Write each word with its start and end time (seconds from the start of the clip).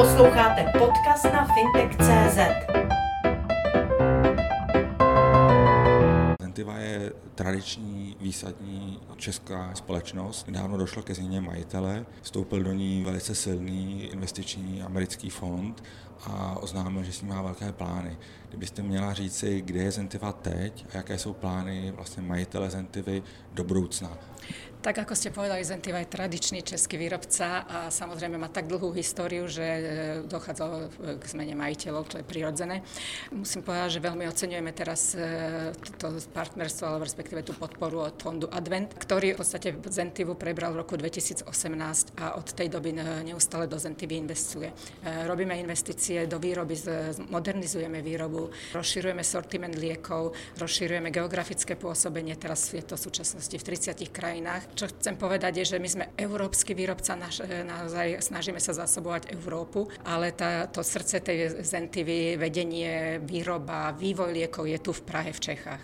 Posloucháte 0.00 0.72
podcast 0.78 1.24
na 1.24 1.48
fintech.cz. 1.54 2.38
Zentiva 6.42 6.78
je 6.78 7.12
tradiční 7.34 8.16
výsadní 8.20 9.00
česká 9.16 9.74
společnost. 9.74 10.46
Nedávno 10.46 10.76
došlo 10.76 11.02
ke 11.02 11.14
změně 11.14 11.40
majitele, 11.40 12.06
vstoupil 12.22 12.62
do 12.62 12.72
ní 12.72 13.04
velice 13.04 13.34
silný 13.34 14.02
investiční 14.02 14.82
americký 14.82 15.30
fond 15.30 15.82
a 16.26 16.58
oznámil, 16.58 17.04
že 17.04 17.12
s 17.12 17.22
ní 17.22 17.28
má 17.28 17.42
velké 17.42 17.72
plány. 17.72 18.16
Kdybyste 18.48 18.82
měla 18.82 19.14
říci, 19.14 19.60
kde 19.60 19.82
je 19.82 19.90
Zentiva 19.90 20.32
teď 20.32 20.86
a 20.92 20.96
jaké 20.96 21.18
jsou 21.18 21.32
plány 21.32 21.92
vlastně 21.96 22.22
majitele 22.22 22.70
Zentivy 22.70 23.22
do 23.52 23.64
budoucna? 23.64 24.18
Tak 24.80 25.04
ako 25.04 25.12
ste 25.12 25.28
povedali, 25.28 25.60
Zentiva 25.60 26.00
je 26.00 26.08
tradičný 26.08 26.64
český 26.64 26.96
výrobca 26.96 27.68
a 27.68 27.78
samozrejme 27.92 28.40
má 28.40 28.48
tak 28.48 28.64
dlhú 28.64 28.96
históriu, 28.96 29.44
že 29.44 29.60
e, 29.60 29.82
dochádzalo 30.24 30.88
k 31.20 31.24
zmene 31.28 31.52
majiteľov, 31.52 32.08
to 32.08 32.16
je 32.16 32.24
prirodzené. 32.24 32.80
Musím 33.28 33.60
povedať, 33.60 34.00
že 34.00 34.06
veľmi 34.08 34.24
oceňujeme 34.24 34.72
teraz 34.72 35.12
e, 35.12 35.76
to 36.00 36.16
partnerstvo, 36.32 36.96
alebo 36.96 37.04
respektíve 37.04 37.44
tú 37.44 37.52
podporu 37.60 38.08
od 38.08 38.16
fondu 38.24 38.48
Advent, 38.48 38.96
ktorý 38.96 39.36
v 39.36 39.44
podstate 39.44 39.76
Zentivu 39.92 40.32
prebral 40.32 40.72
v 40.72 40.80
roku 40.80 40.96
2018 40.96 41.44
a 42.16 42.40
od 42.40 42.48
tej 42.48 42.72
doby 42.72 42.96
neustále 43.20 43.68
do 43.68 43.76
Zentivy 43.76 44.16
investuje. 44.16 44.72
E, 45.04 45.28
robíme 45.28 45.60
investície 45.60 46.24
do 46.24 46.40
výroby, 46.40 46.80
modernizujeme 47.28 48.00
výrobu, 48.00 48.48
rozširujeme 48.72 49.20
sortiment 49.28 49.76
liekov, 49.76 50.32
rozširujeme 50.56 51.12
geografické 51.12 51.76
pôsobenie, 51.76 52.32
teraz 52.40 52.72
je 52.72 52.80
to 52.80 52.96
v 52.96 53.04
súčasnosti 53.12 53.56
v 53.60 53.64
30 53.68 54.08
krajinách 54.08 54.69
čo 54.74 54.86
chcem 54.88 55.16
povedať 55.16 55.62
je, 55.62 55.76
že 55.76 55.82
my 55.82 55.88
sme 55.88 56.04
európsky 56.16 56.74
výrobca, 56.74 57.16
naš, 57.16 57.42
naozaj 57.44 58.22
snažíme 58.22 58.60
sa 58.60 58.72
zásobovať 58.72 59.32
Európu, 59.34 59.88
ale 60.04 60.32
tá, 60.32 60.66
to 60.66 60.82
srdce 60.82 61.20
tej 61.20 61.62
Zentivy, 61.62 62.36
vedenie, 62.36 63.20
výroba, 63.22 63.90
vývoj 63.90 64.32
liekov 64.32 64.66
je 64.66 64.78
tu 64.78 64.92
v 64.92 65.02
Prahe, 65.02 65.32
v 65.32 65.40
Čechách. 65.40 65.82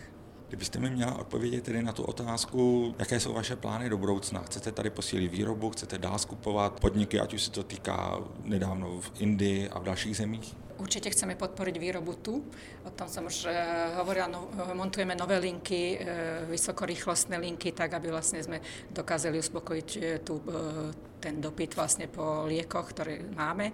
Kdybyste 0.48 0.78
mi 0.78 0.90
měla 0.90 1.14
odpovědět 1.14 1.64
tedy 1.64 1.82
na 1.82 1.92
tu 1.92 2.02
otázku, 2.02 2.94
jaké 2.98 3.20
jsou 3.20 3.32
vaše 3.32 3.56
plány 3.56 3.88
do 3.88 3.98
budoucna? 3.98 4.42
Chcete 4.42 4.72
tady 4.72 4.90
posílit 4.90 5.32
výrobu, 5.32 5.70
chcete 5.70 5.98
dál 5.98 6.18
skupovat 6.18 6.80
podniky, 6.80 7.20
ať 7.20 7.34
už 7.34 7.42
se 7.42 7.50
to 7.50 7.62
týká 7.62 8.18
nedávno 8.44 9.00
v 9.00 9.10
Indii 9.18 9.68
a 9.68 9.78
v 9.78 9.84
dalších 9.84 10.16
zemích? 10.16 10.65
Určite 10.76 11.08
chceme 11.08 11.40
podporiť 11.40 11.76
výrobu 11.80 12.12
tu. 12.20 12.44
O 12.84 12.90
tom 12.92 13.08
som 13.08 13.24
už 13.24 13.48
e, 13.48 13.52
hovorila, 13.96 14.28
no, 14.28 14.52
montujeme 14.76 15.16
nové 15.16 15.40
linky, 15.40 15.96
e, 15.96 15.98
vysokorýchlostné 16.52 17.40
linky, 17.40 17.72
tak 17.72 17.96
aby 17.96 18.12
vlastne 18.12 18.44
sme 18.44 18.60
dokázali 18.92 19.40
uspokojiť 19.40 19.88
e, 19.96 20.00
tu, 20.20 20.44
ten 21.16 21.40
dopyt 21.40 21.72
vlastne 21.72 22.12
po 22.12 22.44
liekoch, 22.44 22.92
ktoré 22.92 23.24
máme. 23.32 23.72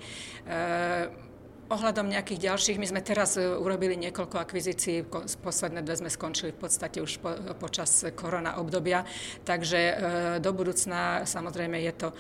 Ohľadom 1.71 2.11
nejakých 2.11 2.51
ďalších, 2.51 2.81
my 2.81 2.87
sme 2.91 3.01
teraz 3.01 3.39
e, 3.39 3.47
urobili 3.47 3.95
niekoľko 3.97 4.37
akvizícií, 4.39 5.07
posledné 5.41 5.81
dve 5.87 6.01
sme 6.01 6.11
skončili 6.11 6.51
v 6.53 6.61
podstate 6.67 6.99
už 6.99 7.23
po, 7.23 7.31
počas 7.57 8.05
korona 8.13 8.59
obdobia, 8.59 9.07
takže 9.47 9.79
e, 9.79 9.95
do 10.43 10.51
budúcna 10.53 11.23
samozrejme 11.23 11.79
je 11.81 11.93
to 11.95 12.09
e, 12.11 12.15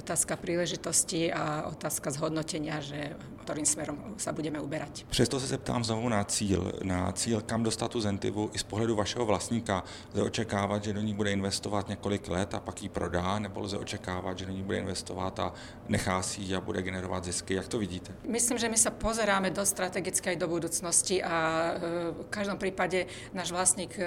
otázka 0.00 0.40
príležitosti 0.40 1.30
a 1.30 1.68
otázka 1.70 2.10
zhodnotenia, 2.10 2.80
že 2.80 3.12
ktorým 3.44 3.68
smerom 3.68 4.16
sa 4.16 4.32
budeme 4.32 4.56
uberať. 4.56 5.04
Přesto 5.10 5.40
se 5.40 5.46
zeptám 5.46 5.84
znovu 5.84 6.08
na 6.08 6.24
cíl, 6.24 6.72
na 6.82 7.12
cíl, 7.12 7.40
kam 7.40 7.62
dostat 7.62 7.88
tu 7.90 8.00
Zentivu 8.00 8.50
i 8.52 8.58
z 8.58 8.62
pohledu 8.62 8.96
vašeho 8.96 9.26
vlastníka. 9.26 9.84
Lze 10.14 10.22
očekávat, 10.22 10.84
že 10.84 10.92
do 10.92 11.00
ní 11.00 11.14
bude 11.14 11.32
investovat 11.32 11.88
několik 11.88 12.28
let 12.28 12.54
a 12.54 12.60
pak 12.60 12.82
ji 12.82 12.88
prodá, 12.88 13.38
nebo 13.38 13.60
lze 13.60 13.78
očekávat, 13.78 14.38
že 14.38 14.46
do 14.46 14.52
ní 14.52 14.62
bude 14.62 14.78
investovat 14.78 15.38
a 15.40 15.52
nechá 15.88 16.22
si 16.22 16.54
a 16.56 16.60
bude 16.60 16.82
generovat 16.82 17.24
zisky. 17.24 17.54
Jak 17.54 17.68
to 17.68 17.78
vidíte? 17.78 18.12
Myslím, 18.24 18.56
že 18.56 18.72
my 18.72 18.78
sa 18.80 18.88
pozeráme 18.88 19.52
do 19.52 19.60
strategické 19.68 20.32
aj 20.32 20.40
do 20.40 20.48
budúcnosti 20.48 21.20
a 21.20 21.36
e, 21.36 21.70
v 22.16 22.32
každom 22.32 22.56
prípade 22.56 23.04
náš 23.36 23.52
vlastník 23.52 23.92
e, 24.00 24.04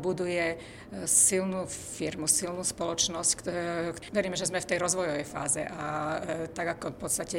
buduje 0.00 0.56
e, 0.56 1.04
silnú 1.04 1.68
firmu, 1.68 2.24
silnú 2.24 2.64
spoločnosť. 2.64 3.44
Veríme, 4.08 4.40
že 4.40 4.48
sme 4.48 4.64
v 4.64 4.68
tej 4.72 4.78
rozvojovej 4.80 5.26
fáze 5.28 5.60
a 5.68 6.16
tak 6.52 6.78
ako 6.78 6.96
v 6.96 6.98
podstate 6.98 7.38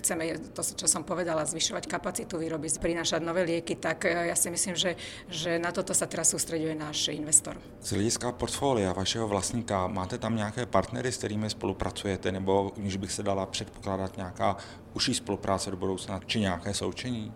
chceme 0.00 0.52
to, 0.56 0.62
čo 0.64 0.86
som 0.88 1.04
povedala, 1.04 1.44
zvyšovať 1.44 1.84
kapacitu 1.84 2.40
výroby, 2.40 2.72
prinášať 2.80 3.20
nové 3.20 3.44
lieky, 3.44 3.76
tak 3.76 4.08
ja 4.08 4.36
si 4.36 4.48
myslím, 4.48 4.76
že, 4.76 4.96
že 5.28 5.60
na 5.60 5.72
toto 5.72 5.92
sa 5.92 6.08
teraz 6.08 6.32
sústreduje 6.32 6.72
náš 6.72 7.12
investor. 7.12 7.56
Z 7.80 7.96
hlediska 7.96 8.32
portfólia 8.32 8.92
vašeho 8.92 9.28
vlastníka, 9.28 9.86
máte 9.86 10.18
tam 10.18 10.36
nějaké 10.36 10.66
partnery, 10.66 11.12
s 11.12 11.18
kterými 11.18 11.50
spolupracujete, 11.50 12.32
nebo 12.32 12.72
když 12.76 12.96
bych 12.96 13.12
se 13.12 13.22
dala 13.22 13.46
předpokládat 13.46 14.16
nějaká 14.16 14.56
užší 14.94 15.14
spolupráce 15.14 15.70
do 15.70 15.76
budoucna, 15.76 16.20
či 16.26 16.40
nějaké 16.40 16.74
součení? 16.74 17.32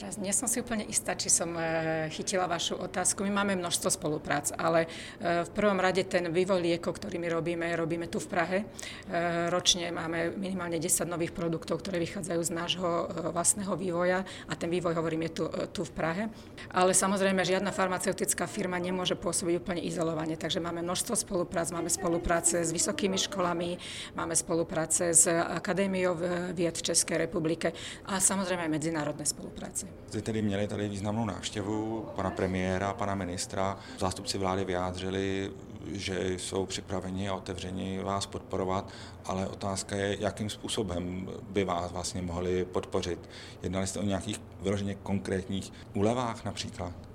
Teraz 0.00 0.16
nie 0.16 0.32
som 0.32 0.48
si 0.48 0.64
úplne 0.64 0.88
istá, 0.88 1.12
či 1.12 1.28
som 1.28 1.52
e, 1.60 2.08
chytila 2.08 2.48
vašu 2.48 2.72
otázku. 2.72 3.20
My 3.28 3.44
máme 3.44 3.60
množstvo 3.60 3.92
spoluprác, 3.92 4.48
ale 4.56 4.88
e, 5.20 5.44
v 5.44 5.50
prvom 5.52 5.76
rade 5.76 6.08
ten 6.08 6.24
vývoj 6.32 6.56
liekov, 6.56 6.96
ktorý 6.96 7.20
my 7.20 7.28
robíme, 7.28 7.68
robíme 7.76 8.08
tu 8.08 8.16
v 8.16 8.32
Prahe. 8.32 8.58
E, 8.64 9.52
ročne 9.52 9.92
máme 9.92 10.32
minimálne 10.40 10.80
10 10.80 11.04
nových 11.04 11.36
produktov, 11.36 11.84
ktoré 11.84 12.00
vychádzajú 12.00 12.40
z 12.40 12.48
nášho 12.48 12.88
vlastného 13.36 13.76
vývoja 13.76 14.24
a 14.48 14.56
ten 14.56 14.72
vývoj, 14.72 14.96
hovorím, 14.96 15.28
je 15.28 15.32
tu, 15.36 15.44
tu 15.68 15.84
v 15.84 15.92
Prahe. 15.92 16.32
Ale 16.72 16.96
samozrejme, 16.96 17.44
žiadna 17.44 17.68
farmaceutická 17.68 18.48
firma 18.48 18.80
nemôže 18.80 19.20
pôsobiť 19.20 19.60
úplne 19.60 19.84
izolovane, 19.84 20.40
takže 20.40 20.64
máme 20.64 20.80
množstvo 20.80 21.12
spoluprác, 21.12 21.76
máme 21.76 21.92
spolupráce 21.92 22.64
s 22.64 22.72
vysokými 22.72 23.20
školami, 23.20 23.76
máme 24.16 24.32
spolupráce 24.32 25.12
s 25.12 25.28
Akadémiou 25.28 26.16
vied 26.56 26.72
v 26.72 26.86
Českej 26.88 27.20
republike 27.28 27.76
a 28.08 28.16
samozrejme 28.16 28.64
aj 28.64 28.72
medzinárodné 28.72 29.28
spolupráce. 29.28 29.89
Zde 30.10 30.22
tedy 30.22 30.42
měli 30.42 30.68
tady 30.68 30.88
významnou 30.88 31.24
návštěvu 31.24 32.08
pana 32.16 32.30
premiéra, 32.30 32.92
pana 32.92 33.14
ministra. 33.14 33.78
Zástupci 33.98 34.38
vlády 34.38 34.64
vyjádřili, 34.64 35.50
že 35.86 36.38
jsou 36.38 36.66
připraveni 36.66 37.28
a 37.28 37.34
otevřeni 37.34 38.02
vás 38.02 38.26
podporovat, 38.26 38.88
ale 39.24 39.48
otázka 39.48 39.96
je, 39.96 40.16
jakým 40.20 40.50
způsobem 40.50 41.28
by 41.50 41.64
vás 41.64 41.92
vlastně 41.92 42.22
mohli 42.22 42.64
podpořit. 42.64 43.18
Jednali 43.62 43.86
jste 43.86 43.98
o 43.98 44.02
nějakých 44.02 44.40
vyloženě 44.62 44.94
konkrétních 44.94 45.72
úlevách 45.94 46.44
například? 46.44 47.09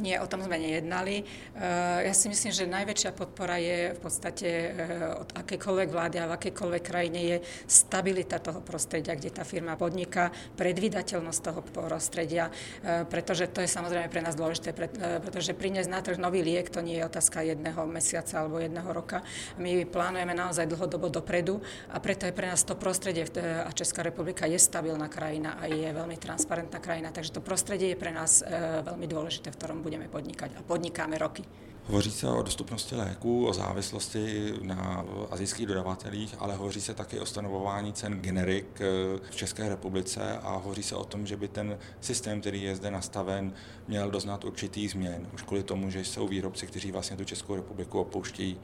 Nie, 0.00 0.16
o 0.16 0.26
tom 0.26 0.40
sme 0.40 0.56
nejednali. 0.56 1.20
Eh, 1.20 2.08
ja 2.08 2.14
si 2.16 2.32
myslím, 2.32 2.48
že 2.56 2.64
najväčšia 2.64 3.12
podpora 3.12 3.60
je 3.60 3.92
v 3.92 4.00
podstate 4.00 4.48
eh, 4.48 4.72
od 5.12 5.28
akékoľvek 5.36 5.88
vlády 5.92 6.16
a 6.16 6.30
v 6.32 6.36
akékoľvek 6.40 6.82
krajine 6.82 7.20
je 7.20 7.36
stabilita 7.68 8.40
toho 8.40 8.64
prostredia, 8.64 9.12
kde 9.12 9.28
tá 9.28 9.44
firma 9.44 9.76
podniká, 9.76 10.32
predvydateľnosť 10.56 11.40
toho 11.44 11.60
prostredia, 11.60 12.48
eh, 12.48 13.04
pretože 13.04 13.52
to 13.52 13.60
je 13.60 13.68
samozrejme 13.68 14.08
pre 14.08 14.24
nás 14.24 14.32
dôležité, 14.32 14.72
pretože 15.20 15.52
priniesť 15.52 15.92
na 15.92 16.00
trh 16.00 16.16
nový 16.16 16.40
liek 16.40 16.72
to 16.72 16.80
nie 16.80 16.96
je 16.96 17.04
otázka 17.04 17.44
jedného 17.44 17.84
mesiaca 17.84 18.40
alebo 18.40 18.56
jedného 18.56 18.88
roka. 18.88 19.20
My 19.60 19.84
plánujeme 19.84 20.32
naozaj 20.32 20.64
dlhodobo 20.64 21.12
dopredu 21.12 21.60
a 21.92 22.00
preto 22.00 22.24
je 22.24 22.32
pre 22.32 22.48
nás 22.48 22.64
to 22.64 22.72
prostredie 22.72 23.28
a 23.36 23.68
Česká 23.76 24.00
republika 24.00 24.48
je 24.48 24.56
stabilná 24.56 25.12
krajina 25.12 25.60
a 25.60 25.68
je 25.68 25.92
veľmi 25.92 26.16
transparentná 26.16 26.80
krajina, 26.80 27.12
takže 27.12 27.36
to 27.36 27.44
prostredie 27.44 27.92
je 27.92 28.00
pre 28.00 28.16
nás 28.16 28.40
veľmi 28.86 29.04
dôležité, 29.04 29.52
v 29.52 29.58
ktorom 29.58 29.78
budeme 29.82 29.89
budeme 29.90 30.08
podnikať 30.08 30.50
a 30.56 30.62
podnikáme 30.62 31.18
roky. 31.18 31.42
Hovoří 31.86 32.10
se 32.10 32.28
o 32.28 32.42
dostupnosti 32.42 32.94
léků, 32.96 33.46
o 33.46 33.52
závislosti 33.52 34.54
na 34.62 35.04
azijských 35.30 35.66
dodavatelích, 35.66 36.34
ale 36.38 36.54
hovoří 36.54 36.80
se 36.80 36.94
také 36.94 37.20
o 37.20 37.26
stanovování 37.26 37.92
cen 37.92 38.20
generik 38.20 38.80
eh, 38.80 38.86
v 39.30 39.36
České 39.36 39.68
republice 39.68 40.38
a 40.42 40.56
hovoří 40.56 40.82
se 40.82 40.94
o 40.96 41.04
tom, 41.04 41.26
že 41.26 41.36
by 41.36 41.48
ten 41.48 41.78
systém, 42.00 42.40
který 42.40 42.62
je 42.62 42.76
zde 42.76 42.90
nastaven, 42.90 43.52
měl 43.88 44.10
doznat 44.10 44.44
určitý 44.44 44.88
změn. 44.88 45.26
Už 45.34 45.42
kvůli 45.42 45.62
tomu, 45.62 45.90
že 45.90 46.00
jsou 46.00 46.28
výrobci, 46.28 46.66
kteří 46.66 46.92
vlastně 46.92 47.16
tu 47.16 47.24
Českou 47.24 47.54
republiku 47.54 48.00
opouštějí 48.00 48.60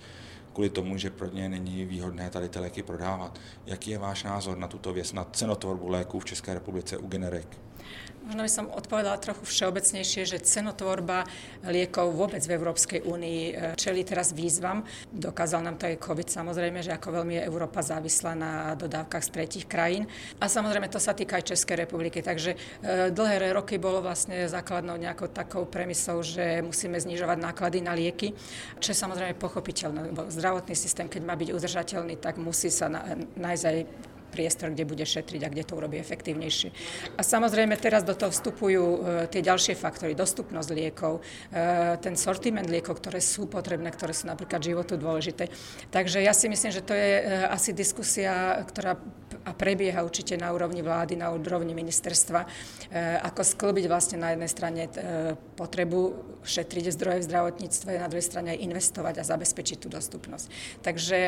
kvůli 0.53 0.70
tomu, 0.70 0.98
že 0.98 1.10
pro 1.10 1.26
ně 1.26 1.48
není 1.48 1.84
výhodné 1.84 2.31
tady 2.31 2.48
ty 2.48 2.59
léky 2.59 2.82
prodávat. 2.82 3.38
Jaký 3.66 3.91
je 3.91 3.98
váš 3.98 4.24
názor 4.24 4.59
na 4.59 4.68
tuto 4.68 4.92
věc, 4.92 5.12
na 5.12 5.24
cenotvorbu 5.24 5.89
léků 5.89 6.21
v 6.21 6.24
České 6.24 6.54
republice 6.54 6.98
u 6.98 7.06
generik? 7.06 7.48
Možno 8.27 8.42
by 8.42 8.50
som 8.50 8.66
odpovedala 8.74 9.22
trochu 9.22 9.47
všeobecnejšie, 9.47 10.27
že 10.27 10.42
cenotvorba 10.42 11.30
liekov 11.62 12.10
vôbec 12.10 12.42
v 12.42 12.59
Európskej 12.59 13.06
únii 13.06 13.42
e, 13.47 13.53
čeli 13.78 14.03
teraz 14.03 14.34
výzvam. 14.34 14.83
Dokázal 15.15 15.62
nám 15.62 15.78
to 15.78 15.86
aj 15.86 16.03
COVID 16.03 16.27
samozrejme, 16.27 16.83
že 16.83 16.91
ako 16.91 17.22
veľmi 17.22 17.38
je 17.38 17.47
Európa 17.47 17.86
závislá 17.86 18.34
na 18.34 18.53
dodávkach 18.74 19.22
z 19.22 19.30
tretich 19.30 19.66
krajín. 19.71 20.10
A 20.42 20.50
samozrejme 20.50 20.91
to 20.91 20.98
sa 20.98 21.15
týka 21.15 21.38
aj 21.38 21.54
Českej 21.54 21.86
republiky. 21.86 22.18
Takže 22.18 22.59
e, 22.59 23.15
dlhé 23.15 23.54
roky 23.54 23.78
bolo 23.78 24.03
vlastne 24.03 24.50
základnou 24.50 24.98
nejakou 24.98 25.30
takou 25.30 25.62
premisou, 25.62 26.18
že 26.27 26.66
musíme 26.66 26.98
znižovať 26.98 27.38
náklady 27.38 27.78
na 27.78 27.94
lieky, 27.94 28.34
čo 28.83 28.91
je 28.91 28.98
samozrejme 28.98 29.38
pochopiteľné, 29.38 30.10
lebo 30.10 30.27
zdravotný 30.27 30.74
systém, 30.74 31.06
keď 31.06 31.22
má 31.22 31.38
byť 31.38 31.54
udržateľný, 31.54 32.18
tak 32.18 32.42
musí 32.42 32.74
sa 32.74 32.91
nájsť 33.38 33.65
aj 33.71 33.78
priestor, 34.36 34.77
kde 34.77 34.84
bude 34.84 35.09
šetriť 35.09 35.41
a 35.41 35.48
kde 35.48 35.65
to 35.65 35.80
urobí 35.80 35.97
efektívnejšie. 35.97 36.68
A 37.16 37.24
samozrejme 37.24 37.80
teraz 37.80 38.04
do 38.04 38.12
toho 38.12 38.28
vstupujú 38.28 38.84
e, 38.84 38.98
tie 39.33 39.41
ďalšie 39.41 39.72
faktory, 39.72 40.12
dostupnosť 40.12 40.68
liekov, 40.77 41.24
e, 41.48 41.97
ten 42.04 42.21
sortiment 42.21 42.68
liekov, 42.68 43.00
ktoré 43.00 43.24
sú 43.24 43.48
potrebné, 43.48 43.88
ktoré 43.88 44.12
sú 44.12 44.28
napríklad 44.28 44.60
životu 44.60 45.00
dôležité. 45.00 45.48
Takže 45.88 46.21
ja 46.21 46.36
si 46.36 46.53
myslím, 46.53 46.68
že 46.68 46.84
to 46.84 46.92
je 46.92 47.10
e, 47.16 47.22
asi 47.48 47.72
diskusia, 47.72 48.60
ktorá 48.68 49.00
a 49.47 49.54
prebieha 49.54 50.03
určite 50.03 50.34
na 50.34 50.51
úrovni 50.51 50.83
vlády, 50.83 51.15
na 51.15 51.31
úrovni 51.31 51.71
ministerstva, 51.71 52.43
ako 53.22 53.41
sklbiť 53.47 53.87
vlastne 53.87 54.19
na 54.19 54.34
jednej 54.34 54.51
strane 54.51 54.83
potrebu 55.54 56.19
šetriť 56.43 56.91
zdroje 56.91 57.22
v 57.22 57.28
zdravotníctve, 57.31 57.91
na 58.03 58.10
druhej 58.10 58.27
strane 58.27 58.59
aj 58.59 58.63
investovať 58.66 59.15
a 59.22 59.28
zabezpečiť 59.31 59.78
tú 59.83 59.89
dostupnosť. 59.91 60.47
Takže 60.83 61.19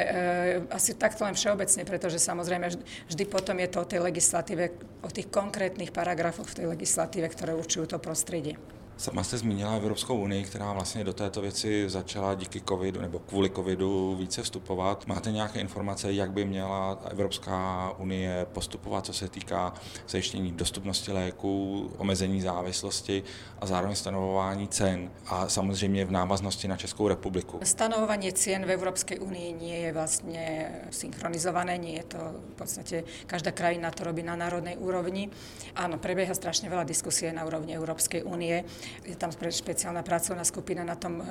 asi 0.74 0.98
takto 0.98 1.22
len 1.22 1.38
všeobecne, 1.38 1.82
pretože 1.86 2.18
samozrejme 2.18 2.74
vždy 3.06 3.24
potom 3.30 3.58
je 3.62 3.68
to 3.70 3.78
o 3.82 3.88
tej 3.88 4.00
legislatíve, 4.02 4.74
o 5.06 5.10
tých 5.10 5.30
konkrétnych 5.30 5.94
paragrafoch 5.94 6.50
v 6.50 6.58
tej 6.58 6.66
legislatíve, 6.74 7.30
ktoré 7.30 7.54
určujú 7.54 7.86
to 7.86 8.02
prostredie. 8.02 8.58
Sama 8.98 9.24
jste 9.24 9.38
zmínila 9.38 9.72
Evropskou 9.72 10.16
unii, 10.16 10.44
která 10.44 10.72
vlastně 10.72 11.04
do 11.04 11.12
této 11.12 11.40
věci 11.40 11.88
začala 11.88 12.34
díky 12.34 12.60
covidu 12.68 13.00
nebo 13.00 13.18
kvůli 13.18 13.50
covidu 13.50 14.16
více 14.18 14.42
vstupovat. 14.42 15.06
Máte 15.06 15.32
nějaké 15.32 15.60
informace, 15.60 16.12
jak 16.12 16.30
by 16.32 16.44
měla 16.44 16.98
Evropská 17.10 17.92
unie 17.98 18.46
postupovat, 18.52 19.06
co 19.06 19.12
se 19.12 19.28
týká 19.28 19.74
zajištění 20.08 20.52
dostupnosti 20.52 21.12
léků, 21.12 21.90
omezení 21.96 22.40
závislosti 22.40 23.22
a 23.58 23.66
zároveň 23.66 23.96
stanovování 23.96 24.68
cen 24.68 25.10
a 25.26 25.48
samozřejmě 25.48 26.04
v 26.04 26.10
návaznosti 26.10 26.68
na 26.68 26.76
Českou 26.76 27.08
republiku? 27.08 27.60
Stanovovanie 27.62 28.32
cien 28.32 28.66
v 28.66 28.70
Európskej 28.70 29.18
únii 29.18 29.52
nie 29.52 29.78
je 29.86 29.90
vlastne 29.92 30.44
synchronizované, 30.90 31.78
nie 31.78 32.02
je 32.02 32.18
to 32.18 32.20
v 32.34 32.54
podstate, 32.58 32.96
každá 33.26 33.54
krajina 33.54 33.90
to 33.90 34.04
robí 34.04 34.22
na 34.26 34.34
národnej 34.34 34.74
úrovni. 34.74 35.30
Áno, 35.78 36.02
prebieha 36.02 36.34
strašne 36.34 36.66
veľa 36.66 36.82
diskusie 36.82 37.30
na 37.30 37.46
úrovni 37.46 37.78
Európskej 37.78 38.26
únie 38.26 38.66
je 39.04 39.16
tam 39.16 39.32
špeciálna 39.32 40.02
pracovná 40.02 40.44
skupina 40.44 40.84
na 40.84 40.94
tom, 40.94 41.20
e, 41.20 41.24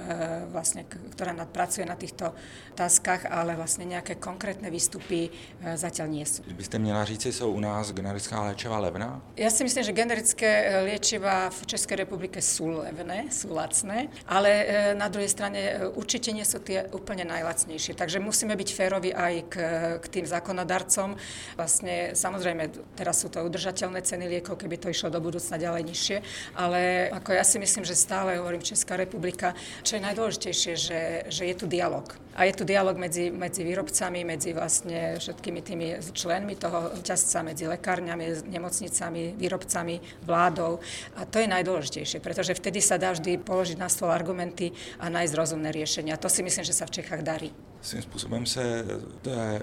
vlastne, 0.50 0.86
ktorá 0.88 1.34
pracuje 1.48 1.86
na 1.86 1.96
týchto 1.96 2.34
otázkach, 2.74 3.30
ale 3.30 3.56
vlastne 3.56 3.86
nejaké 3.86 4.18
konkrétne 4.18 4.70
výstupy 4.70 5.30
e, 5.30 5.32
zatiaľ 5.78 6.08
nie 6.10 6.26
sú. 6.26 6.44
Byste 6.48 6.80
měla 6.80 7.06
říci, 7.06 7.34
jsou 7.34 7.52
u 7.52 7.60
nás 7.60 7.92
generická 7.92 8.44
léčiva 8.44 8.80
levná? 8.80 9.22
Ja 9.38 9.50
si 9.50 9.64
myslím, 9.64 9.84
že 9.84 9.92
generické 9.92 10.48
e, 10.48 10.66
liečiva 10.84 11.50
v 11.50 11.66
Českej 11.66 11.98
republike 12.06 12.42
sú 12.42 12.82
levné, 12.84 13.30
sú 13.32 13.54
lacné, 13.54 14.10
ale 14.28 14.50
na 14.94 15.08
druhej 15.10 15.30
strane 15.30 15.92
určite 15.96 16.34
nie 16.34 16.46
sú 16.46 16.60
tie 16.60 16.86
úplne 16.92 17.24
najlacnejšie. 17.26 17.96
Takže 17.96 18.20
musíme 18.20 18.56
byť 18.56 18.70
férovi 18.74 19.12
aj 19.14 19.34
k, 19.50 19.56
k 20.04 20.06
tým 20.08 20.26
zákonodarcom. 20.26 21.16
Vlastne 21.56 22.14
samozrejme, 22.14 22.70
teraz 22.98 23.24
sú 23.24 23.32
to 23.32 23.44
udržateľné 23.44 24.04
ceny 24.04 24.26
liekov, 24.28 24.60
keby 24.60 24.78
to 24.78 24.92
išlo 24.92 25.10
do 25.10 25.24
budúcna 25.24 25.56
ďalej 25.56 25.84
nižšie, 25.88 26.18
ale 26.60 27.08
ako 27.14 27.32
ja 27.32 27.46
si 27.48 27.60
myslím, 27.60 27.88
že 27.88 27.96
stále 27.96 28.36
hovorím 28.36 28.60
Česká 28.62 29.00
republika, 29.00 29.56
čo 29.88 29.96
je 29.96 30.04
najdôležitejšie, 30.04 30.74
že, 30.76 31.02
že 31.32 31.44
je 31.48 31.56
tu 31.56 31.66
dialog. 31.72 32.27
A 32.38 32.46
je 32.46 32.54
tu 32.54 32.70
dialog 32.70 32.94
medzi, 33.02 33.34
medzi 33.34 33.66
výrobcami, 33.66 34.22
medzi 34.22 34.54
vlastne 34.54 35.18
všetkými 35.18 35.60
tými 35.66 35.88
členmi 36.14 36.54
toho 36.54 36.94
ťazca, 37.02 37.42
medzi 37.42 37.66
lekárňami, 37.66 38.46
nemocnicami, 38.46 39.34
výrobcami, 39.34 40.22
vládou. 40.22 40.78
A 41.18 41.26
to 41.26 41.42
je 41.42 41.50
najdôležitejšie, 41.50 42.22
pretože 42.22 42.54
vtedy 42.54 42.78
sa 42.78 43.02
dá 43.02 43.10
vždy 43.18 43.42
položiť 43.42 43.82
na 43.82 43.90
stôl 43.90 44.14
argumenty 44.14 44.70
a 45.02 45.10
nájsť 45.10 45.34
rozumné 45.34 45.74
riešenia. 45.74 46.22
To 46.22 46.30
si 46.30 46.46
myslím, 46.46 46.62
že 46.62 46.78
sa 46.78 46.86
v 46.86 47.02
Čechách 47.02 47.26
darí. 47.26 47.50
Svým 47.82 48.02
způsobem 48.02 48.46
se 48.46 48.86
té 49.22 49.62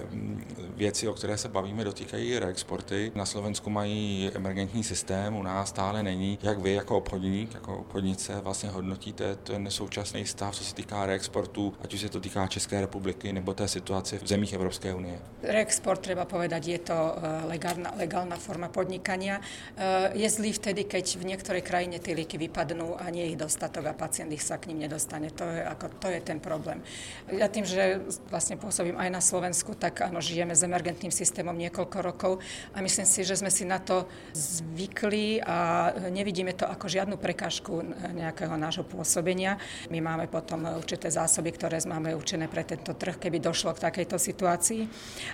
věci, 0.75 1.07
o 1.07 1.13
které 1.13 1.37
se 1.37 1.49
bavíme, 1.49 1.83
dotýkají 1.83 2.39
reexporty. 2.39 3.11
Na 3.15 3.25
Slovensku 3.25 3.69
mají 3.69 4.31
emergentní 4.33 4.83
systém, 4.83 5.35
u 5.35 5.43
nás 5.43 5.69
stále 5.69 6.03
není. 6.03 6.39
Jak 6.43 6.59
vy 6.59 6.73
jako 6.73 6.97
obchodník, 6.97 7.53
jako 7.53 7.77
obchodnice 7.77 8.41
vlastně 8.41 8.69
hodnotíte 8.69 9.35
ten 9.35 9.71
současný 9.71 10.25
stav, 10.25 10.55
co 10.55 10.63
se 10.63 10.75
týká 10.75 11.05
reexportu, 11.05 11.73
ať 11.81 11.93
už 11.93 12.01
se 12.01 12.09
to 12.09 12.19
týká 12.19 12.47
České 12.47 12.64
republiky 12.71 13.33
nebo 13.33 13.53
té 13.53 13.67
situace 13.67 14.17
v 14.17 14.27
zemích 14.27 14.53
Evropské 14.53 14.93
unie? 14.93 15.19
Reexport, 15.43 16.01
treba 16.01 16.25
povedať, 16.25 16.63
je 16.67 16.79
to 16.79 16.97
eh, 16.97 17.45
legálna, 17.45 17.93
legálna 17.97 18.35
forma 18.35 18.67
podnikania. 18.67 19.39
Eh, 19.77 20.17
je 20.17 20.29
zlý 20.29 20.53
vtedy, 20.53 20.83
keď 20.83 21.17
v 21.21 21.23
niektorej 21.25 21.61
krajine 21.61 22.01
tie 22.01 22.17
lieky 22.17 22.37
vypadnú 22.37 22.97
a 22.97 23.09
nie 23.13 23.29
ich 23.29 23.37
dostatok 23.37 23.85
a 23.85 23.93
pacient 23.93 24.33
ich 24.33 24.41
sa 24.41 24.57
k 24.57 24.73
ním 24.73 24.89
nedostane. 24.89 25.29
To 25.37 25.45
je, 25.45 25.61
ako, 25.61 25.85
to 26.01 26.07
je 26.09 26.19
ten 26.21 26.41
problém. 26.41 26.81
Ja 27.29 27.45
tým, 27.45 27.65
že 27.65 28.01
vlastne 28.33 28.57
pôsobím 28.57 28.97
aj 28.97 29.09
na 29.13 29.21
Slovensku, 29.21 29.77
tak 29.77 30.01
áno, 30.01 30.19
žijeme 30.19 30.57
s 30.57 30.65
emergentným 30.65 31.13
systémom 31.13 31.53
niekoľko 31.53 31.97
rokov 32.01 32.33
a 32.73 32.81
myslím 32.81 33.05
si, 33.05 33.21
že 33.21 33.37
sme 33.37 33.53
si 33.53 33.63
na 33.67 33.77
to 33.77 34.09
zvykli 34.33 35.39
a 35.45 35.91
nevidíme 36.09 36.57
to 36.57 36.65
ako 36.65 36.89
žiadnu 36.89 37.15
prekážku 37.21 37.85
nejakého 38.13 38.57
nášho 38.57 38.83
pôsobenia. 38.83 39.61
My 39.93 40.01
máme 40.01 40.25
potom 40.27 40.65
určité 40.65 41.11
zásoby, 41.11 41.53
ktoré 41.53 41.77
máme 41.85 42.15
určené 42.15 42.49
pre 42.55 42.63
tento 42.63 42.95
trh, 42.95 43.19
keby 43.19 43.43
došlo 43.43 43.75
k 43.75 43.83
takejto 43.91 44.15
situácii. 44.15 44.87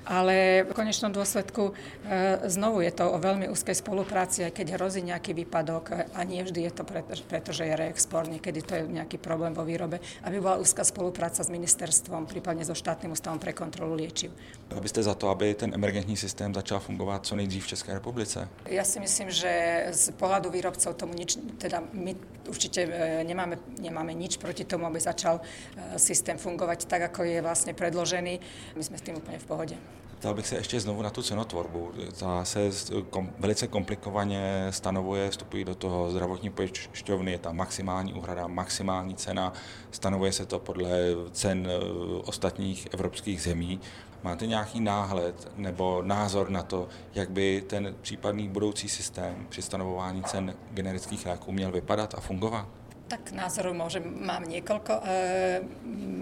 Ale 0.10 0.66
v 0.66 0.74
konečnom 0.74 1.14
dôsledku 1.14 1.70
e, 1.70 2.50
znovu 2.50 2.82
je 2.82 2.90
to 2.90 3.06
o 3.06 3.22
veľmi 3.22 3.46
úzkej 3.46 3.78
spolupráci, 3.78 4.50
aj 4.50 4.58
keď 4.58 4.82
hrozí 4.82 5.06
nejaký 5.06 5.38
výpadok 5.38 6.18
a 6.18 6.20
nie 6.26 6.42
vždy 6.42 6.66
je 6.66 6.74
to 6.74 6.82
preto, 6.82 7.14
pretože 7.30 7.62
je 7.62 7.78
reexport, 7.78 8.26
niekedy 8.26 8.66
to 8.66 8.74
je 8.74 8.90
nejaký 8.90 9.22
problém 9.22 9.54
vo 9.54 9.62
výrobe, 9.62 10.02
aby 10.26 10.42
bola 10.42 10.58
úzka 10.58 10.82
spolupráca 10.82 11.46
s 11.46 11.54
ministerstvom, 11.54 12.26
prípadne 12.26 12.66
so 12.66 12.74
štátnym 12.74 13.14
ústavom 13.14 13.38
pre 13.38 13.54
kontrolu 13.54 13.94
liečiv. 13.94 14.34
Abyste 14.74 15.06
za 15.06 15.14
to, 15.14 15.30
aby 15.30 15.54
ten 15.54 15.78
emergentní 15.78 16.18
systém 16.18 16.50
začal 16.50 16.80
fungovat 16.80 17.26
co 17.26 17.36
nejdřív 17.36 17.64
v 17.64 17.68
České 17.68 17.94
republice? 17.94 18.50
Ja 18.66 18.88
si 18.88 18.98
myslím, 19.04 19.30
že 19.30 19.52
z 19.92 20.16
pohľadu 20.16 20.50
výrobcov 20.50 20.96
tomu 20.96 21.14
nič, 21.14 21.38
teda 21.60 21.84
my 21.94 22.16
určite 22.48 22.88
e, 22.88 23.24
nemáme, 23.28 23.60
nemáme 23.78 24.16
nič 24.16 24.40
proti 24.40 24.64
tomu, 24.64 24.88
aby 24.88 25.00
začal 25.00 25.44
e, 25.44 26.00
systém 26.00 26.38
fungovať 26.38 26.86
tak, 26.88 27.02
ako 27.12 27.28
je 27.28 27.44
vlastne 27.44 27.76
predložený. 27.76 28.40
My 28.80 28.84
sme 28.88 28.96
s 28.96 29.04
tým 29.04 29.20
úplne 29.20 29.36
v 29.36 29.46
pohode. 29.46 29.76
Ptal 30.22 30.34
bych 30.34 30.48
se 30.48 30.56
ještě 30.56 30.80
znovu 30.80 31.02
na 31.02 31.10
tu 31.10 31.22
cenotvorbu. 31.22 31.92
Ta 32.20 32.46
se 32.46 32.70
kom, 33.10 33.34
velice 33.40 33.68
komplikovaně 33.68 34.68
stanovuje, 34.70 35.30
vstupují 35.30 35.64
do 35.66 35.76
toho 35.76 36.12
zdravotní 36.12 36.50
pojišťovny, 36.50 37.32
je 37.32 37.40
tam 37.40 37.58
maximální 37.58 38.14
úhrada, 38.14 38.48
maximální 38.48 39.16
cena, 39.16 39.54
stanovuje 39.92 40.32
se 40.32 40.46
to 40.46 40.60
podle 40.60 40.90
cen 41.32 41.68
e, 41.68 41.78
ostatních 42.26 42.88
evropských 42.94 43.42
zemí. 43.42 43.80
Máte 44.24 44.48
nějaký 44.48 44.80
náhled 44.80 45.52
nebo 45.58 46.02
názor 46.06 46.50
na 46.50 46.64
to, 46.64 46.88
jak 47.16 47.32
by 47.32 47.64
ten 47.68 47.96
případný 48.02 48.50
budoucí 48.50 48.90
systém 48.90 49.46
při 49.50 49.62
stanovování 49.62 50.24
cen 50.24 50.54
generických 50.72 51.26
léků 51.26 51.52
měl 51.52 51.72
vypadat 51.72 52.14
a 52.18 52.20
fungovat? 52.20 52.81
Tak 53.12 53.36
názorov 53.36 53.76
môžem, 53.76 54.08
mám 54.08 54.48
niekoľko, 54.48 55.04
e, 55.04 55.04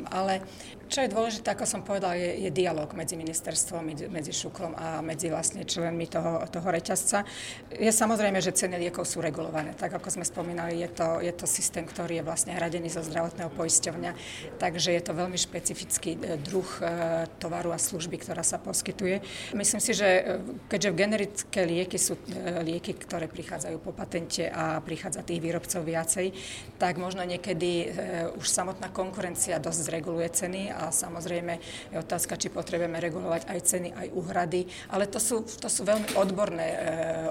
ale 0.09 0.41
čo 0.89 1.05
je 1.05 1.13
dôležité, 1.13 1.53
ako 1.53 1.69
som 1.69 1.85
povedala, 1.85 2.17
je, 2.17 2.49
je 2.49 2.49
dialog 2.49 2.89
medzi 2.97 3.13
ministerstvom, 3.13 4.09
medzi 4.09 4.33
Šukrom 4.33 4.73
a 4.73 5.05
medzi 5.05 5.29
vlastne 5.29 5.61
členmi 5.61 6.09
toho, 6.09 6.41
toho 6.49 6.65
reťazca. 6.65 7.29
Je 7.69 7.93
samozrejme, 7.93 8.41
že 8.41 8.57
ceny 8.57 8.81
liekov 8.81 9.05
sú 9.05 9.21
regulované. 9.21 9.77
Tak 9.77 10.01
ako 10.01 10.09
sme 10.09 10.25
spomínali, 10.25 10.81
je 10.81 10.89
to, 10.89 11.21
je 11.21 11.29
to 11.29 11.45
systém, 11.45 11.85
ktorý 11.85 12.19
je 12.19 12.25
vlastne 12.25 12.57
hradený 12.57 12.89
zo 12.89 13.05
zdravotného 13.05 13.53
poisťovňa, 13.53 14.11
takže 14.57 14.97
je 14.97 15.01
to 15.05 15.13
veľmi 15.13 15.37
špecifický 15.37 16.17
e, 16.17 16.41
druh 16.41 16.65
e, 16.81 16.89
tovaru 17.37 17.69
a 17.69 17.77
služby, 17.77 18.17
ktorá 18.25 18.41
sa 18.41 18.57
poskytuje. 18.57 19.21
Myslím 19.53 19.81
si, 19.85 19.93
že 19.93 20.41
keďže 20.73 20.97
generické 20.97 21.69
lieky 21.69 22.01
sú 22.01 22.17
lieky, 22.65 22.97
ktoré 22.97 23.29
prichádzajú 23.29 23.77
po 23.77 23.93
patente 23.93 24.49
a 24.49 24.81
prichádza 24.81 25.21
tých 25.21 25.37
výrobcov 25.37 25.85
viacej, 25.85 26.33
tak 26.79 26.95
možno 26.95 27.27
niekedy 27.27 27.71
e, 27.83 27.87
už 28.39 28.47
samotná 28.47 28.87
konkurencia 28.87 29.59
dosť 29.59 29.79
zreguluje 29.91 30.31
ceny 30.31 30.71
a 30.71 30.95
samozrejme 30.95 31.59
je 31.91 31.97
otázka, 31.99 32.39
či 32.39 32.47
potrebujeme 32.47 32.95
regulovať 33.03 33.51
aj 33.51 33.59
ceny, 33.67 33.89
aj 33.91 34.07
úhrady, 34.15 34.63
ale 34.87 35.11
to 35.11 35.19
sú, 35.19 35.43
to 35.43 35.67
sú 35.67 35.83
veľmi 35.83 36.15
odborné 36.15 36.67
e, 36.71 36.77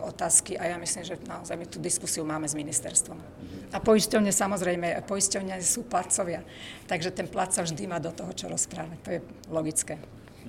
otázky 0.05 0.61
a 0.61 0.69
ja 0.69 0.77
myslím, 0.77 1.03
že 1.09 1.17
naozaj 1.25 1.57
my 1.57 1.65
tú 1.65 1.81
diskusiu 1.81 2.29
máme 2.29 2.45
s 2.45 2.53
ministerstvom. 2.53 3.17
A 3.73 3.81
poisťovne 3.81 4.29
samozrejme, 4.29 5.01
poisťovne 5.09 5.57
sú 5.65 5.89
placovia, 5.89 6.45
takže 6.85 7.17
ten 7.17 7.25
plac 7.25 7.57
sa 7.57 7.65
vždy 7.65 7.89
má 7.89 7.97
do 7.97 8.13
toho, 8.13 8.37
čo 8.37 8.53
rozprávať, 8.53 8.99
to 9.01 9.11
je 9.17 9.21
logické 9.49 9.97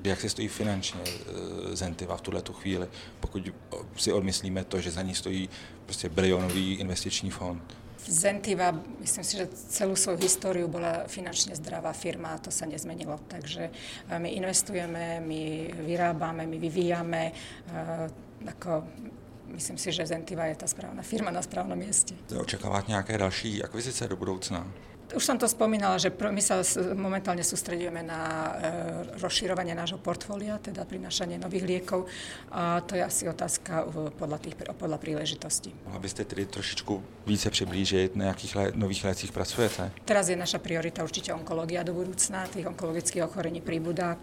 jak 0.03 0.22
si 0.22 0.29
stojí 0.29 0.48
finančně 0.48 1.01
e, 1.03 1.75
Zentiva 1.75 2.18
v 2.18 2.22
tuhle 2.22 2.41
chvíli, 2.51 2.88
pokud 3.20 3.44
si 3.96 4.13
odmyslíme 4.13 4.63
to, 4.63 4.82
že 4.82 4.91
za 4.91 5.01
ní 5.01 5.15
stojí 5.15 5.50
prostě 5.86 6.10
bilionový 6.10 6.74
investiční 6.74 7.32
fond. 7.32 7.63
Zentiva, 8.08 8.72
myslím 9.03 9.24
si, 9.27 9.34
že 9.36 9.51
celú 9.51 9.98
svoju 10.00 10.24
históriu 10.24 10.72
bola 10.72 11.06
finančne 11.12 11.51
zdravá 11.58 11.91
firma 11.91 12.36
a 12.36 12.41
to 12.41 12.48
sa 12.48 12.63
nezmenilo. 12.63 13.20
Takže 13.27 13.70
e, 13.70 13.72
my 14.15 14.29
investujeme, 14.39 15.20
my 15.20 15.41
vyrábame, 15.84 16.48
my 16.48 16.58
vyvíjame. 16.58 17.24
E, 17.29 17.34
ako, 18.48 18.88
myslím 19.51 19.77
si, 19.77 19.91
že 19.91 20.08
Zentiva 20.08 20.48
je 20.48 20.63
tá 20.63 20.68
správna 20.70 21.03
firma 21.03 21.29
na 21.29 21.44
správnom 21.44 21.75
mieste. 21.75 22.15
Očakávať 22.32 22.96
nejaké 22.96 23.20
další 23.20 23.60
akvizice 23.60 24.08
do 24.08 24.15
budoucna? 24.15 24.63
Už 25.09 25.25
som 25.25 25.41
to 25.41 25.49
spomínala, 25.49 25.97
že 25.97 26.13
my 26.13 26.37
sa 26.37 26.61
momentálne 26.93 27.41
sústredujeme 27.41 28.05
na 28.05 28.21
e, 28.21 28.51
rozširovanie 29.17 29.73
nášho 29.73 29.97
portfólia, 29.97 30.61
teda 30.61 30.85
prinášanie 30.85 31.41
nových 31.41 31.65
liekov 31.65 32.05
a 32.53 32.85
to 32.85 32.93
je 32.93 33.01
asi 33.01 33.25
otázka 33.25 33.89
podľa, 34.21 34.37
tých, 34.37 34.53
podľa 34.77 35.01
príležitostí. 35.01 35.73
Mohla 35.89 35.99
byste 35.99 36.21
tedy 36.29 36.45
trošičku 36.45 37.25
více 37.25 37.49
přiblížit, 37.49 38.15
na 38.15 38.25
jakých 38.25 38.55
le, 38.55 38.65
nových 38.75 39.03
lécích 39.03 39.31
pracujete? 39.33 39.89
Teraz 40.05 40.29
je 40.29 40.37
naša 40.37 40.61
priorita 40.61 41.01
určite 41.01 41.33
onkológia 41.33 41.81
do 41.81 41.97
budúcna, 41.97 42.45
tých 42.45 42.69
onkologických 42.69 43.25
ochorení 43.25 43.65
príbuda, 43.65 44.13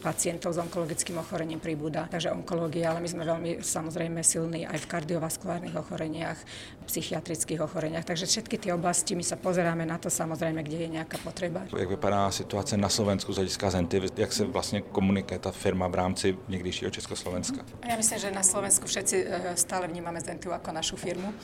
pacientov 0.00 0.56
s 0.56 0.58
onkologickým 0.58 1.20
ochorením 1.20 1.60
príbuda, 1.60 2.08
takže 2.08 2.32
onkológia, 2.32 2.96
ale 2.96 3.04
my 3.04 3.08
sme 3.12 3.28
veľmi 3.28 3.50
samozrejme 3.60 4.24
silní 4.24 4.64
aj 4.64 4.78
v 4.80 4.86
kardiovaskulárnych 4.88 5.76
ochoreniach, 5.76 6.40
psychiatrických 6.88 7.60
ochoreniach, 7.60 8.08
takže 8.08 8.24
všetky 8.24 8.56
tie 8.56 8.72
oblasti 8.72 9.12
my 9.12 9.22
sa 9.22 9.36
pozeráme 9.36 9.84
na 9.84 10.00
to 10.00 10.08
samozrejme, 10.08 10.29
kde 10.36 10.76
je 10.76 10.88
nejaká 10.88 11.18
potreba. 11.24 11.64
Jak 11.70 11.88
vypadá 11.88 12.30
situace 12.30 12.76
na 12.76 12.88
Slovensku 12.88 13.32
z 13.32 13.36
hlediska 13.36 13.70
Zenty? 13.70 14.00
Jak 14.16 14.32
se 14.32 14.44
vlastně 14.44 14.80
komunikuje 14.80 15.38
ta 15.38 15.50
firma 15.50 15.88
v 15.88 15.94
rámci 15.94 16.36
někdejšího 16.48 16.90
Československa? 16.90 17.64
Ja 17.88 17.96
myslím, 17.96 18.18
že 18.18 18.30
na 18.30 18.42
Slovensku 18.42 18.86
všetci 18.86 19.16
e, 19.16 19.56
stále 19.56 19.88
vnímame 19.88 20.20
Zentu 20.20 20.52
ako 20.52 20.72
našu 20.72 20.96
firmu, 20.96 21.34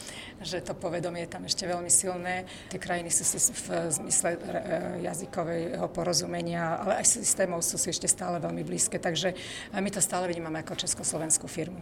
že 0.40 0.60
to 0.60 0.74
povedomie 0.74 1.26
je 1.26 1.32
tam 1.32 1.44
ešte 1.44 1.66
veľmi 1.66 1.90
silné. 1.90 2.44
Tie 2.68 2.78
krajiny 2.78 3.10
sú 3.10 3.24
si 3.24 3.38
v 3.52 3.90
zmysle 3.90 4.36
e, 4.36 4.38
jazykového 5.02 5.88
porozumenia, 5.88 6.76
ale 6.76 7.02
aj 7.02 7.18
systémov 7.22 7.62
sú 7.62 7.78
si 7.78 7.90
ešte 7.90 8.06
stále 8.08 8.38
veľmi 8.38 8.62
blízke, 8.62 8.98
takže 8.98 9.34
my 9.74 9.90
to 9.90 10.00
stále 10.00 10.28
vnímame 10.28 10.62
ako 10.62 10.76
československú 10.76 11.46
firmu. 11.50 11.80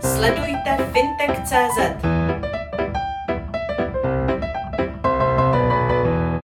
Sledujte 0.00 0.72
fintech.cz 0.92 2.27